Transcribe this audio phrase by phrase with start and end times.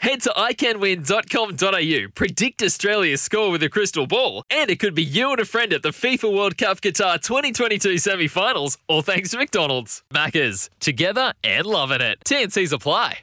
[0.00, 5.30] Head to iCanWin.com.au, predict Australia's score with a crystal ball, and it could be you
[5.30, 9.36] and a friend at the FIFA World Cup Qatar 2022 semi finals, all thanks to
[9.36, 10.02] McDonald's.
[10.10, 12.18] Maccas, together and loving it.
[12.24, 13.18] TNC's apply.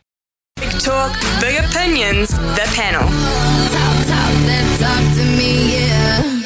[0.58, 3.02] Big talk, big opinions, the panel.
[3.02, 6.44] Talk, talk, talk to me, yeah.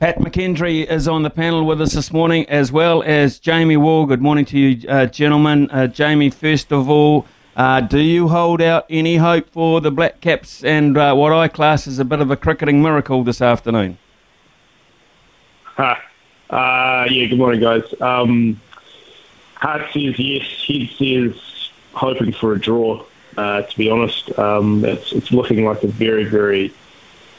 [0.00, 4.04] Pat McKendry is on the panel with us this morning, as well as Jamie Wall.
[4.04, 5.70] Good morning to you, uh, gentlemen.
[5.70, 7.24] Uh, Jamie, first of all,
[7.56, 11.48] uh, do you hold out any hope for the Black Caps and uh, what I
[11.48, 13.98] class as a bit of a cricketing miracle this afternoon?
[16.52, 17.82] Uh, yeah, good morning, guys.
[18.00, 18.60] Um,
[19.54, 23.04] heart says yes, head says hoping for a draw,
[23.38, 24.38] uh, to be honest.
[24.38, 26.72] Um, it's, it's looking like a very, very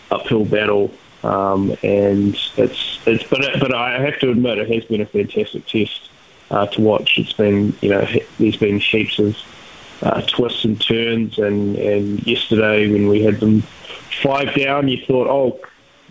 [0.10, 0.92] uphill battle.
[1.24, 5.66] Um, and it's it's but but I have to admit it has been a fantastic
[5.66, 6.10] test
[6.52, 7.18] uh, to watch.
[7.18, 8.06] It's been you know
[8.40, 9.38] there's been heaps of
[10.04, 13.62] uh, twists and turns, and and yesterday when we had them
[14.22, 15.60] five down, you thought oh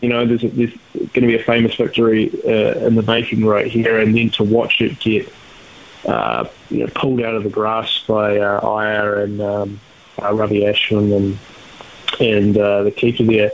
[0.01, 3.67] you know there's, there's going to be a famous victory uh, in the making right
[3.67, 5.33] here, and then to watch it get
[6.07, 9.81] uh, you know, pulled out of the grass by uh, Iyer and um,
[10.21, 11.39] uh, Ravi Ashwin and
[12.21, 13.53] and uh, the keeper there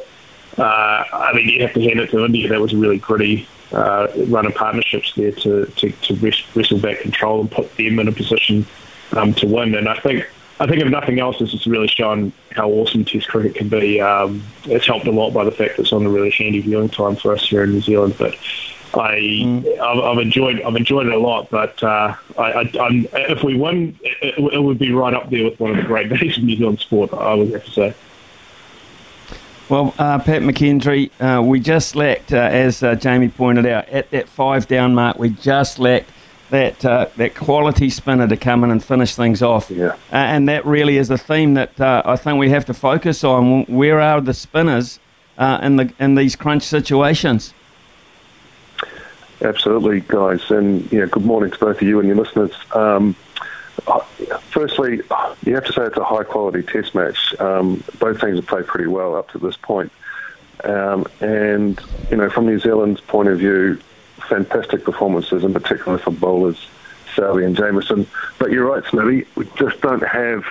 [0.58, 2.48] uh, I mean, you have to hand it to India.
[2.48, 6.14] That was a really gritty uh, run of partnerships there to, to, to
[6.54, 8.66] wrestle back control and put them in a position
[9.12, 9.74] um, to win.
[9.74, 10.28] And I think
[10.60, 14.00] I think if nothing else, this has really shown how awesome Test cricket can be.
[14.00, 16.88] Um, it's helped a lot by the fact that it's on a really handy viewing
[16.88, 18.16] time for us here in New Zealand.
[18.18, 18.34] But
[18.94, 19.78] I, mm.
[19.78, 21.48] I've, I've, enjoyed I've enjoyed it a lot.
[21.50, 25.60] But uh, I, I, if we win, it, it, would be right up there with
[25.60, 27.12] one of the great days of New Zealand sport.
[27.12, 27.94] I would have to say.
[29.68, 34.10] Well, uh, Pat McKendry, uh, we just lacked, uh, as uh, Jamie pointed out, at
[34.12, 36.10] that five down mark, we just lacked
[36.50, 39.70] that uh, that quality spinner to come in and finish things off.
[39.70, 39.96] Yeah.
[40.12, 43.64] Uh, and that really is the theme that I think we have to focus on.
[43.64, 45.00] Where are the spinners
[45.38, 47.54] in the in these crunch situations?
[49.40, 52.52] Absolutely, guys, and yeah, good morning to both of you and your listeners.
[52.72, 53.14] Um,
[54.50, 55.00] firstly,
[55.44, 57.38] you have to say it's a high quality test match.
[57.38, 59.92] Um, both teams have played pretty well up to this point.
[60.64, 61.80] Um, and,
[62.10, 63.78] you know, from New Zealand's point of view,
[64.28, 66.68] fantastic performances, in particular for bowlers,
[67.14, 68.06] Southee and Jamieson.
[68.38, 70.44] But you're right, Smithy, we just don't have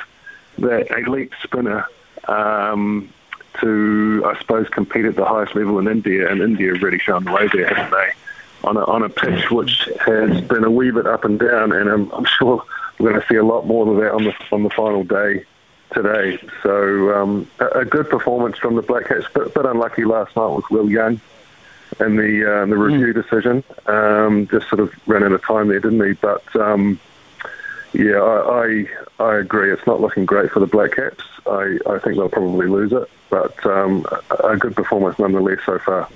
[0.58, 1.88] that elite spinner
[2.28, 3.14] um,
[3.62, 6.30] to, I suppose, compete at the highest level in India.
[6.30, 8.68] And India have really shown the way there, haven't they?
[8.68, 11.90] On a, on a pitch which has been a wee bit up and down, and
[11.90, 12.64] I'm, I'm sure
[12.98, 15.46] we're going to see a lot more of that on the on the final day
[15.94, 16.40] today.
[16.64, 20.48] So um, a, a, good performance from the Black Caps, but, but unlucky last night
[20.48, 21.22] with Will Young
[22.00, 23.22] and the uh, the review mm.
[23.22, 23.64] decision.
[23.86, 26.14] Um, just sort of ran out of time there, didn't he?
[26.14, 27.00] But um,
[27.94, 28.86] yeah, I,
[29.20, 29.72] I, I agree.
[29.72, 31.24] It's not looking great for the Black Caps.
[31.48, 34.06] I, I think they'll probably lose it, but um,
[34.44, 36.10] a, good performance nonetheless so far.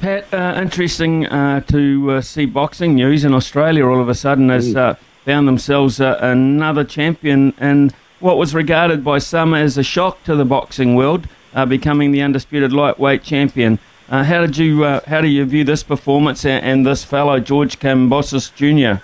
[0.00, 4.50] Pat, uh, interesting uh, to uh, see boxing news in Australia all of a sudden
[4.50, 9.82] as uh, found themselves uh, another champion and what was regarded by some as a
[9.82, 13.78] shock to the boxing world, uh, becoming the undisputed lightweight champion.
[14.10, 17.38] Uh, how did you uh, how do you view this performance and, and this fellow
[17.38, 19.02] George Kambosos Jr.?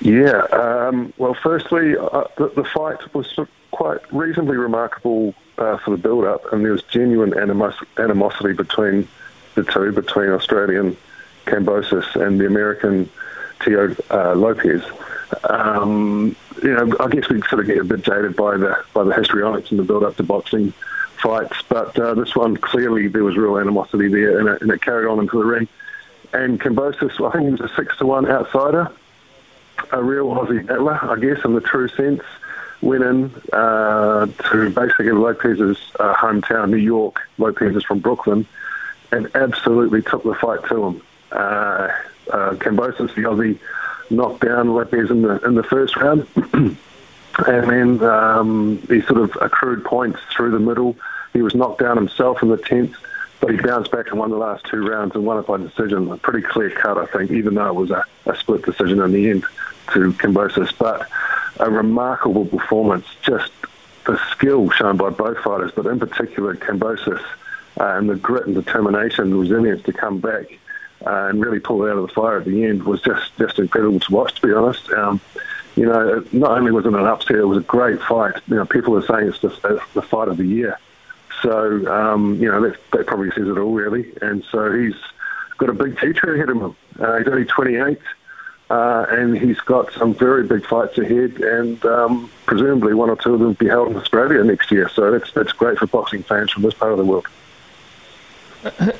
[0.00, 3.38] Yeah, um, well, firstly, uh, the, the, fight was
[3.72, 9.08] quite reasonably remarkable uh, for the build-up, and there was genuine animos- animosity between
[9.54, 10.96] the two, between Australian
[11.46, 13.10] Kambosos and the American
[13.60, 14.82] Teo uh, Lopez.
[15.50, 19.04] Um, you know, I guess we sort of get a bit jaded by the by
[19.04, 20.72] the histrionics and the build up to boxing
[21.20, 24.82] fights, but uh, this one clearly there was real animosity there, and it, and it
[24.82, 25.68] carried on into the ring.
[26.32, 28.90] And Kambosos, I think he was a six to one outsider,
[29.92, 32.22] a real Aussie battler, I guess, in the true sense.
[32.80, 37.20] Went in uh, to basically Lopez's uh, hometown, New York.
[37.38, 38.46] Lopez is from Brooklyn,
[39.10, 41.02] and absolutely took the fight to him.
[41.32, 41.88] Uh,
[42.30, 43.58] uh, Kambosos, the Aussie,
[44.10, 46.26] knocked down Lopez in the in the first round,
[47.46, 50.96] and then um, he sort of accrued points through the middle.
[51.32, 52.96] He was knocked down himself in the tenth,
[53.40, 56.10] but he bounced back and won the last two rounds and won it by decision.
[56.10, 59.12] A pretty clear cut, I think, even though it was a, a split decision in
[59.12, 59.44] the end
[59.92, 60.76] to Kambosos.
[60.78, 61.08] But
[61.60, 63.52] a remarkable performance, just
[64.04, 67.22] the skill shown by both fighters, but in particular Kambosos
[67.78, 70.58] uh, and the grit and determination, resilience to come back
[71.06, 73.58] uh, and really pull it out of the fire at the end was just just
[73.58, 74.34] incredible to watch.
[74.40, 75.20] To be honest, um,
[75.78, 78.34] you know, not only was it an upset, it was a great fight.
[78.48, 80.76] You know, people are saying it's the, it's the fight of the year.
[81.40, 84.12] So um, you know that, that probably says it all really.
[84.20, 84.96] And so he's
[85.56, 86.76] got a big future ahead of him.
[86.98, 87.98] Uh, he's only 28.
[88.70, 93.32] Uh, and he's got some very big fights ahead, and um, presumably one or two
[93.32, 94.90] of them will be held in Australia next year.
[94.90, 97.26] So that's that's great for boxing fans from this part of the world.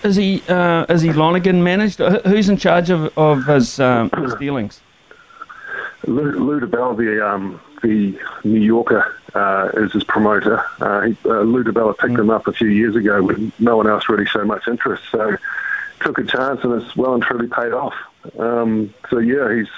[0.05, 1.99] Is he uh, is he Lonergan managed?
[1.99, 4.81] Who's in charge of of his, um, his dealings?
[6.08, 10.64] Lou, Lou DiBella, the um, the New Yorker, uh, is his promoter.
[10.81, 12.20] Uh, he, uh, Lou DiBella picked mm.
[12.20, 15.02] him up a few years ago when no one else really showed much interest.
[15.10, 15.37] So
[16.00, 17.94] took a chance, and it's well and truly paid off.
[18.38, 19.69] Um, so yeah, he's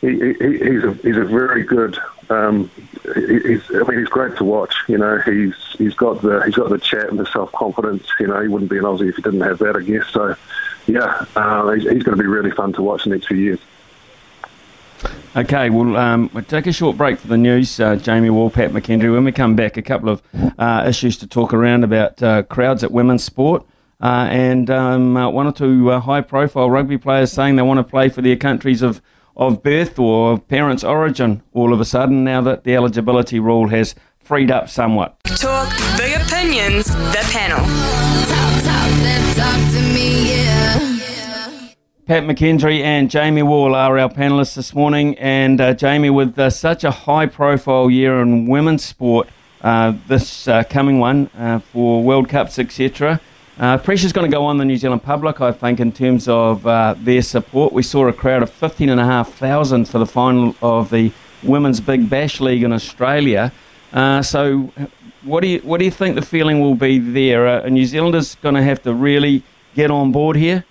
[0.00, 1.98] he, he, he's a he's a very good.
[2.30, 2.70] Um,
[3.14, 4.74] he's I mean he's great to watch.
[4.88, 8.06] You know he's he's got the he's got the chat and the self confidence.
[8.18, 9.76] You know he wouldn't be an Aussie if he didn't have that.
[9.76, 10.34] I guess so.
[10.86, 13.60] Yeah, uh, he's, he's going to be really fun to watch the next few years.
[15.34, 17.80] Okay, well, um, we'll take a short break for the news.
[17.80, 19.12] Uh, Jamie Wall, Pat McKendry.
[19.12, 20.22] When we come back, a couple of
[20.58, 23.66] uh, issues to talk around about uh, crowds at women's sport
[24.02, 27.78] uh, and um, uh, one or two uh, high profile rugby players saying they want
[27.78, 29.00] to play for their countries of,
[29.36, 33.94] of birth or parents' origin all of a sudden now that the eligibility rule has
[34.18, 35.16] freed up somewhat.
[35.24, 37.58] Talk big opinions, the panel.
[38.28, 39.91] Talk, talk,
[42.06, 45.16] Pat McKendry and Jamie Wall are our panelists this morning.
[45.18, 49.28] And uh, Jamie, with uh, such a high profile year in women's sport,
[49.60, 51.28] uh, this coming one
[51.72, 53.20] for World Cups, etc.,
[53.58, 56.66] uh, pressure's going to go on the New Zealand public, I think, in terms of
[56.66, 57.72] uh, their support.
[57.72, 61.12] We saw a crowd of 15,500 for the final of the
[61.42, 63.52] Women's Big Bash League in Australia.
[63.92, 64.72] Uh, so,
[65.22, 67.46] what do you what do you think the feeling will be there?
[67.46, 69.42] Uh, are New Zealanders going to have to really
[69.74, 70.64] get on board here?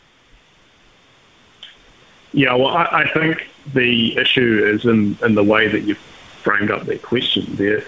[2.34, 6.72] Yeah, well, I, I think the issue is in, in the way that you've framed
[6.72, 7.84] up that question there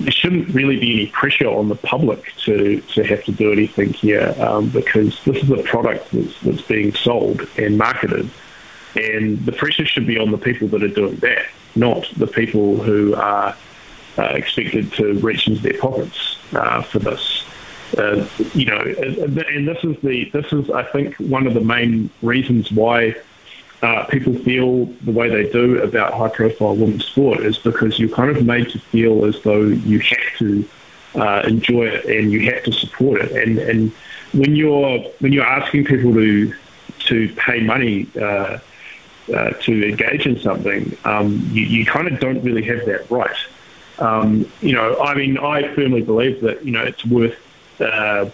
[0.00, 3.92] there shouldn't really be any pressure on the public to, to have to do anything
[3.92, 8.28] here um, because this is a product that's, that's being sold and marketed.
[8.94, 11.46] And the pressure should be on the people that are doing that,
[11.76, 13.56] not the people who are
[14.18, 17.35] uh, expected to reach into their pockets uh, for this.
[17.96, 22.10] Uh, you know, and this is the this is I think one of the main
[22.20, 23.14] reasons why
[23.82, 28.08] uh, people feel the way they do about high profile women's sport is because you're
[28.08, 30.68] kind of made to feel as though you have to
[31.14, 33.32] uh, enjoy it and you have to support it.
[33.32, 33.92] And and
[34.32, 36.54] when you're when you're asking people to
[36.98, 38.58] to pay money uh,
[39.34, 43.36] uh to engage in something, um, you, you kind of don't really have that right.
[43.98, 47.36] Um, you know, I mean, I firmly believe that you know it's worth
[47.80, 48.28] uh,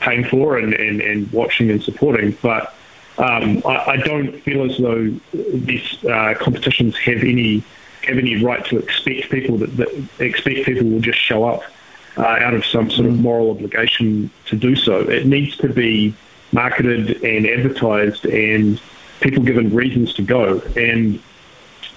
[0.00, 2.74] paying for and, and, and watching and supporting, but
[3.18, 7.64] um, I, I, don't feel as though these uh, competitions have any
[8.04, 9.88] have any right to expect people that, that
[10.20, 11.62] expect people will just show up
[12.16, 13.20] uh, out of some sort of mm.
[13.20, 15.00] moral obligation to do so.
[15.00, 16.14] It needs to be
[16.52, 18.80] marketed and advertised, and
[19.20, 20.60] people given reasons to go.
[20.76, 21.20] And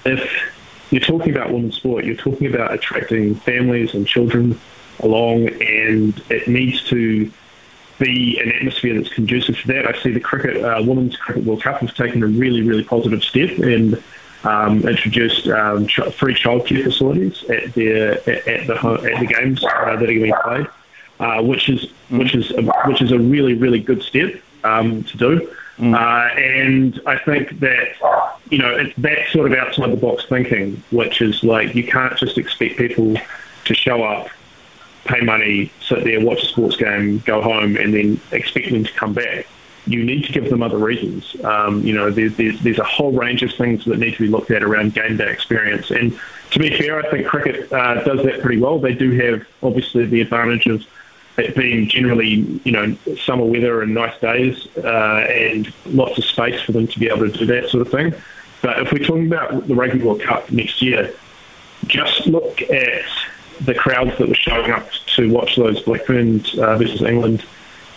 [0.06, 0.54] if
[0.90, 4.60] you're talking about women's sport, you're talking about attracting families and children
[5.02, 7.32] along, and it needs to
[8.00, 9.88] be an atmosphere that's conducive to that.
[9.88, 13.24] I see the cricket uh, Women's Cricket World Cup has taken a really, really positive
[13.24, 14.02] step and
[14.44, 19.64] um, introduced um, ch- free childcare facilities at their at, at the at the games
[19.64, 20.68] uh, that are being played,
[21.20, 22.20] uh, which is mm.
[22.20, 24.34] which is a, which is a really, really good step
[24.64, 25.56] um, to do.
[25.78, 25.96] Mm.
[25.96, 30.84] Uh, and I think that you know it's that sort of outside the box thinking,
[30.90, 33.16] which is like you can't just expect people
[33.66, 34.28] to show up
[35.06, 38.94] pay money, sit there, watch a sports game, go home, and then expect them to
[38.94, 39.48] come back.
[39.88, 41.36] You need to give them other reasons.
[41.44, 44.28] Um, you know, there's, there's, there's a whole range of things that need to be
[44.28, 45.90] looked at around game day experience.
[45.90, 46.18] And
[46.52, 48.78] to be fair, I think cricket uh, does that pretty well.
[48.78, 50.86] They do have obviously the advantage of
[51.38, 56.62] it being generally, you know, summer weather and nice days, uh, and lots of space
[56.62, 58.14] for them to be able to do that sort of thing.
[58.62, 61.12] But if we're talking about the Rugby World Cup next year,
[61.88, 63.04] just look at
[63.66, 67.44] the crowds that were showing up to watch those Black Ferns uh, versus England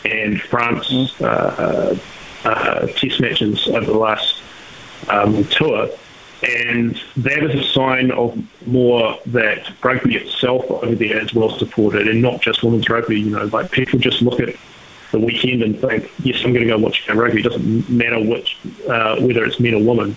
[0.05, 1.21] and France mm.
[1.23, 4.43] uh, uh, test matches over the last
[5.09, 5.89] um, tour.
[6.43, 12.07] And that is a sign of more that rugby itself over there is well supported
[12.07, 13.19] and not just women's rugby.
[13.21, 14.55] You know, like people just look at
[15.11, 17.41] the weekend and think, yes, I'm going to go watch rugby.
[17.41, 20.17] It doesn't matter which, uh, whether it's men or women.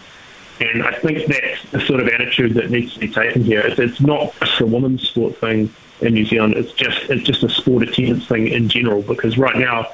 [0.59, 3.59] And I think that's the sort of attitude that needs to be taken here.
[3.59, 6.55] It's, it's not just a women's sport thing in New Zealand.
[6.55, 9.01] It's just it's just a sport attendance thing in general.
[9.01, 9.87] Because right now,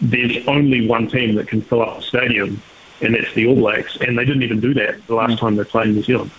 [0.00, 2.60] there's only one team that can fill up the stadium,
[3.00, 3.96] and that's the All Blacks.
[3.96, 6.30] And they didn't even do that the last time they played in New Zealand.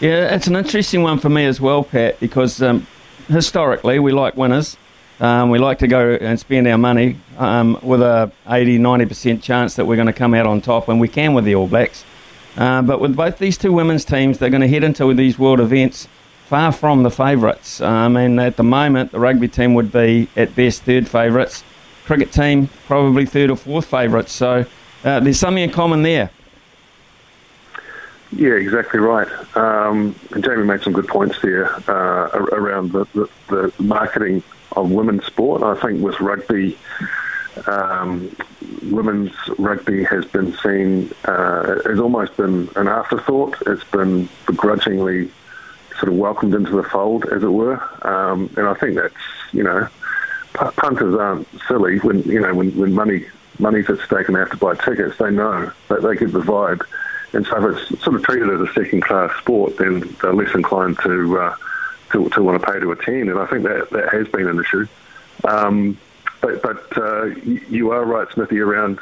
[0.00, 2.86] Yeah, it's an interesting one for me as well, Pat, because um,
[3.28, 4.76] historically we like winners.
[5.20, 9.76] Um, we like to go and spend our money um, with a 80 90% chance
[9.76, 12.04] that we're going to come out on top, and we can with the All Blacks.
[12.56, 15.60] Uh, but with both these two women's teams, they're going to head into these world
[15.60, 16.08] events
[16.46, 17.80] far from the favourites.
[17.80, 21.62] Um, and at the moment, the rugby team would be at best third favourites.
[22.06, 24.32] Cricket team probably third or fourth favourites.
[24.32, 24.64] So
[25.04, 26.30] uh, there's something in common there.
[28.32, 29.28] Yeah, exactly right.
[29.56, 34.90] Um, and Jamie made some good points there uh, around the, the, the, marketing of
[34.90, 35.62] women's sport.
[35.62, 36.78] I think with rugby,
[37.66, 38.34] um,
[38.90, 43.56] women's rugby has been seen, uh, almost been an afterthought.
[43.66, 45.30] It's been begrudgingly
[45.98, 47.80] sort of welcomed into the fold, as it were.
[48.06, 49.14] Um, and I think that's,
[49.52, 49.88] you know,
[50.54, 53.26] punters aren't silly when, you know, when, when money
[53.58, 56.80] money's at stake and they have to buy tickets, they know that they can provide
[57.32, 60.98] and so if it's sort of treated as a second-class sport, then they're less inclined
[61.00, 61.56] to, uh,
[62.12, 63.30] to, to want to pay to attend.
[63.30, 64.86] And I think that that has been an issue.
[65.44, 65.98] Um,
[66.40, 68.98] but but uh, you are right, Smithy, around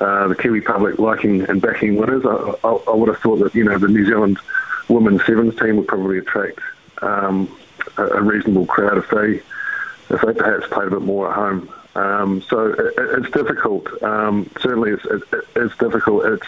[0.00, 2.24] uh, the Kiwi public liking and backing winners.
[2.24, 4.38] I, I, I, would have thought that you know the New Zealand
[4.88, 6.60] women's sevens team would probably attract
[7.02, 7.54] um,
[7.96, 9.42] a, a, reasonable crowd if they
[10.14, 11.72] if they perhaps played a bit more at home.
[11.94, 14.02] Um, so it, it's difficult.
[14.02, 15.22] Um, certainly, it's, it,
[15.56, 16.26] it's difficult.
[16.26, 16.46] It's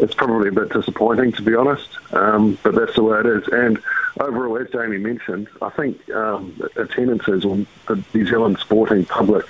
[0.00, 3.46] it's probably a bit disappointing, to be honest, um, but that's the way it is.
[3.48, 3.78] And
[4.18, 9.46] overall, as Jamie mentioned, I think um, attendances on the New Zealand sporting public,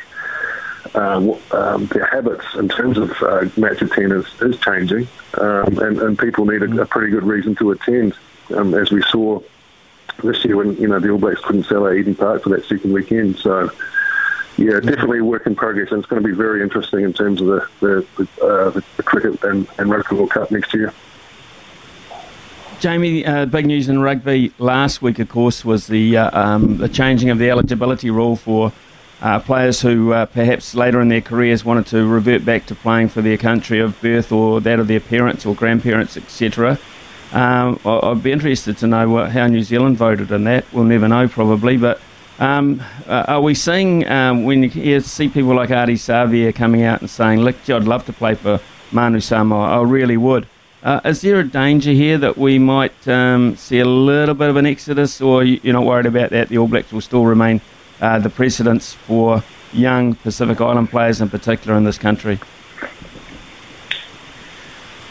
[0.95, 6.19] uh, um, their habits in terms of uh, match attendance is changing, um, and, and,
[6.19, 8.15] people need a, a, pretty good reason to attend,
[8.57, 9.41] um, as we saw
[10.25, 12.65] this year when you know the All Blacks couldn't sell at Eden Park for that
[12.65, 13.39] second weekend.
[13.39, 13.71] So
[14.61, 17.41] yeah, definitely a work in progress, and it's going to be very interesting in terms
[17.41, 20.93] of the the, the, uh, the, the cricket and, and Rugby World Cup next year.
[22.79, 26.91] Jamie, uh, big news in rugby last week, of course, was the uh, um, the
[26.91, 28.73] changing of the eligibility rule for
[29.23, 33.09] uh, players who uh, perhaps later in their careers wanted to revert back to playing
[33.09, 36.79] for their country of birth or that of their parents or grandparents, etc.
[37.33, 40.65] Um, I'd be interested to know what, how New Zealand voted in that.
[40.71, 42.01] We'll never know, probably, but
[42.41, 46.83] um, uh, are we seeing um, when you hear, see people like Ardie Savea coming
[46.83, 49.79] out and saying, "Look, I'd love to play for Manu Samoa.
[49.79, 50.47] I really would."
[50.83, 54.57] Uh, is there a danger here that we might um, see a little bit of
[54.57, 56.49] an exodus, or you're not worried about that?
[56.49, 57.61] The All Blacks will still remain
[58.01, 59.45] uh, the precedents for
[59.75, 62.41] young Pacific Island players, in particular, in this country.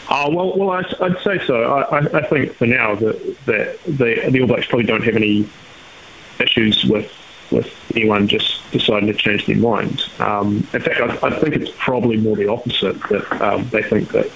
[0.08, 1.62] Uh, well, well, I, would say so.
[1.62, 5.48] I, I, think for now that, that the, the All Blacks probably don't have any
[6.40, 7.12] issues with
[7.50, 10.02] with anyone just deciding to change their mind.
[10.18, 14.10] Um, in fact, I, I, think it's probably more the opposite that um, they think
[14.12, 14.30] that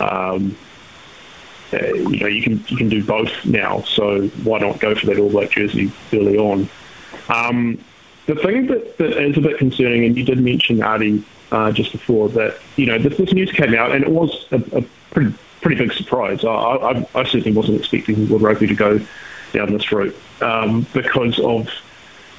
[0.00, 0.56] um,
[1.72, 3.82] uh, you know you can you can do both now.
[3.82, 6.68] So why not go for that All Black jersey early on?
[7.28, 7.78] Um,
[8.26, 11.22] the thing that, that is a bit concerning, and you did mention Ardie
[11.52, 14.56] uh, just before that you know this, this, news came out, and it was a,
[14.78, 16.44] a pretty pretty big surprise.
[16.44, 19.00] I, I, I certainly wasn't expecting World Rugby to go
[19.52, 21.68] down this route um, because of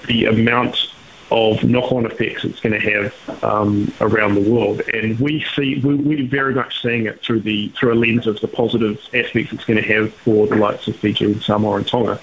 [0.07, 0.91] the amount
[1.31, 5.95] of knock-on effects it's going to have um, around the world, and we see we,
[5.95, 9.65] we're very much seeing it through the through a lens of the positive aspects it's
[9.65, 12.19] going to have for the likes of Fiji and Samoa and Tonga.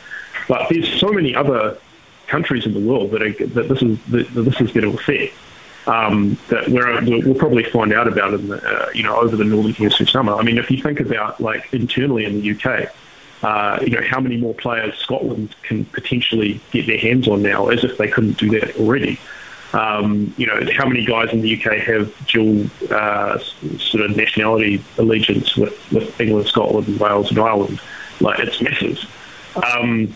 [0.48, 1.78] But there's so many other
[2.26, 5.34] countries in the world that are, that this is that this is going to affect.
[5.84, 9.44] Um, that we're, we'll probably find out about in the, uh, you know over the
[9.44, 10.32] northern hemisphere summer.
[10.34, 12.94] I mean, if you think about like internally in the UK,
[13.42, 17.68] uh, you know, how many more players Scotland can potentially get their hands on now,
[17.68, 19.18] as if they couldn't do that already.
[19.72, 23.38] Um, you know, how many guys in the UK have dual uh,
[23.78, 27.80] sort of nationality allegiance with, with England, Scotland, and Wales and Ireland?
[28.20, 28.98] Like, it's massive.
[29.56, 30.14] Um,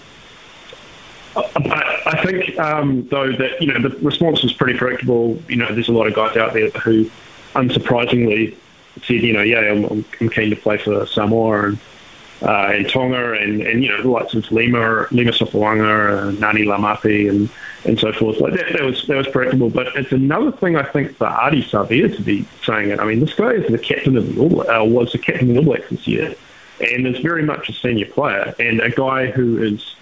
[1.34, 5.42] but I think, um, though, that you know the response was pretty predictable.
[5.48, 7.10] You know, there's a lot of guys out there who,
[7.54, 8.56] unsurprisingly,
[9.02, 11.78] said, you know, yeah, I'm, I'm keen to play for Samoa and
[12.42, 16.64] uh, and Tonga and, and you know the likes of Lima, Lima Sopoaga, uh, Ngani
[16.64, 17.48] Laumape, and
[17.84, 18.40] and so forth.
[18.40, 19.70] Like that, that was that was predictable.
[19.70, 23.00] But it's another thing I think for Ardie Savea to be saying it.
[23.00, 25.54] I mean, this guy is the captain of the All uh, was the captain of
[25.54, 26.34] the All Blacks this year,
[26.80, 29.96] and is very much a senior player and a guy who is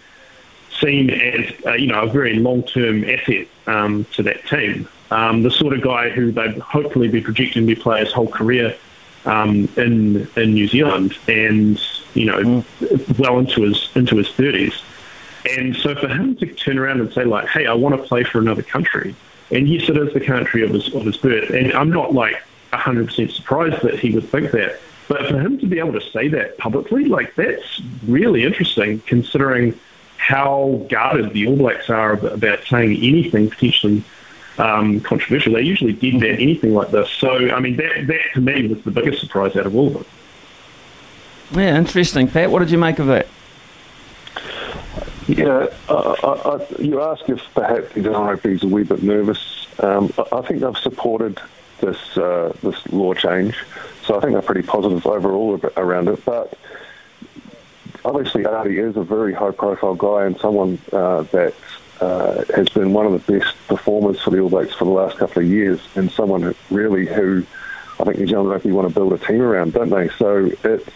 [0.80, 4.88] seen as uh, you know a very long term asset um, to that team.
[5.10, 8.76] Um, the sort of guy who they'd hopefully be projecting to play his whole career
[9.24, 11.80] um, in in New Zealand, and
[12.14, 13.18] you know, mm.
[13.18, 14.82] well into his into his thirties.
[15.58, 18.24] And so for him to turn around and say like, "Hey, I want to play
[18.24, 19.14] for another country,"
[19.50, 21.50] And yes, it is the country of his, of his birth.
[21.50, 22.42] And I'm not like
[22.72, 24.80] 100% surprised that he would think that.
[25.06, 29.78] But for him to be able to say that publicly, like that's really interesting considering
[30.16, 34.02] how guarded the All Blacks are about saying anything potentially
[34.56, 35.52] um, controversial.
[35.52, 37.10] They usually did that anything like this.
[37.10, 40.00] So, I mean, that, that to me was the biggest surprise out of all of
[40.00, 40.06] it.
[41.50, 42.28] Yeah, interesting.
[42.28, 43.26] Pat, what did you make of that?
[45.26, 49.66] Yeah, I, I, you ask if perhaps the RFP is a wee bit nervous.
[49.82, 51.40] Um, I, think they've supported
[51.80, 53.56] this uh, this law change,
[54.04, 56.22] so I think they're pretty positive overall around it.
[56.26, 56.58] But
[58.04, 61.54] obviously, Ardie is a very high-profile guy and someone uh, that
[62.00, 65.16] uh, has been one of the best performers for the All Blacks for the last
[65.16, 67.46] couple of years, and someone who, really who
[67.98, 70.10] I think New Zealand rugby want to build a team around, don't they?
[70.10, 70.90] So it's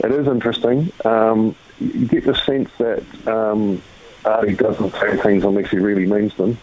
[0.00, 0.92] it is interesting.
[1.04, 3.82] Um, you get the sense that um,
[4.24, 6.58] Ardie doesn't say things unless he really means them.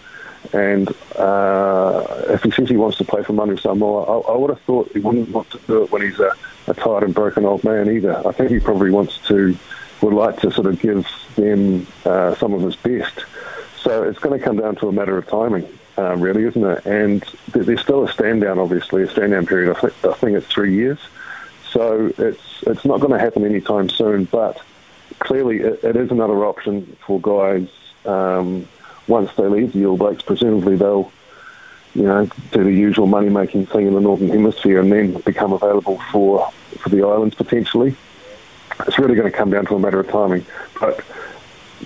[0.54, 4.52] And uh, if he says he wants to play for Manu Samoa, I, I, would
[4.52, 6.32] have thought he wouldn't want to do it when he's a,
[6.68, 8.26] a tired and broken old man either.
[8.28, 9.58] I think he probably wants to,
[10.02, 13.26] would like to sort of give them uh, some of his best.
[13.78, 16.86] So it's going to come down to a matter of timing, uh, really, isn't it?
[16.86, 19.76] And there's still a stand down, obviously, a stand down period.
[19.76, 21.00] I, I think it's three years.
[21.76, 24.24] So it's it's not going to happen anytime soon.
[24.24, 24.62] But
[25.20, 27.68] clearly, it, it is another option for guys.
[28.06, 28.66] Um,
[29.08, 31.12] once they leave the All Blacks, presumably they'll,
[31.94, 36.00] you know, do the usual money-making thing in the Northern Hemisphere and then become available
[36.12, 37.94] for, for the islands potentially.
[38.88, 40.46] It's really going to come down to a matter of timing.
[40.80, 41.04] But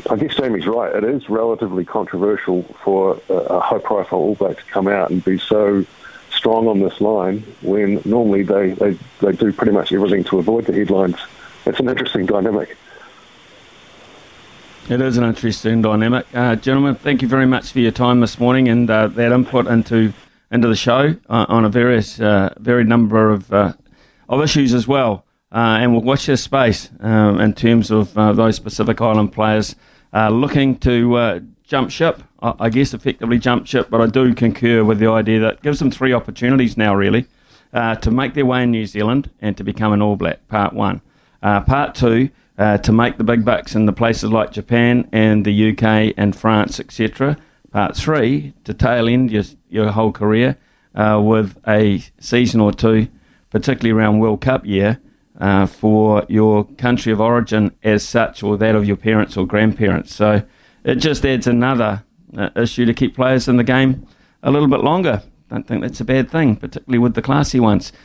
[0.09, 0.95] I guess Jamie's right.
[0.95, 5.39] It is relatively controversial for a, a high-profile All Black to come out and be
[5.39, 5.83] so
[6.39, 10.65] strong on this line when normally they, they, they do pretty much everything to avoid
[10.65, 11.17] the headlines.
[11.65, 12.77] It's an interesting dynamic.
[14.89, 16.25] It is an interesting dynamic.
[16.33, 19.67] Uh, gentlemen, thank you very much for your time this morning and uh, that input
[19.67, 20.13] into
[20.49, 23.73] into the show uh, on a various uh, very number of uh,
[24.29, 25.25] of issues as well.
[25.51, 29.75] Uh, and we'll watch this space um, in terms of those Pacific Island players
[30.13, 32.23] looking to jump ship.
[32.41, 35.91] I, guess effectively jump ship, but I do concur with the idea that gives them
[35.91, 37.25] three opportunities now, really,
[37.73, 40.47] to make their way in New Zealand and to become an All Black.
[40.47, 41.01] Part one.
[41.41, 45.71] part two uh, to make the big bucks in the places like Japan and the
[45.71, 47.37] UK and France, etc.
[47.71, 50.57] Part three, to tail end your, your whole career
[50.93, 53.07] uh, with a season or two,
[53.49, 54.99] particularly around World Cup year,
[55.39, 60.13] uh, for your country of origin as such, or that of your parents or grandparents.
[60.13, 60.43] So
[60.83, 62.03] it just adds another
[62.37, 64.07] uh, issue to keep players in the game
[64.43, 65.23] a little bit longer.
[65.49, 67.91] Don't think that's a bad thing, particularly with the classy ones.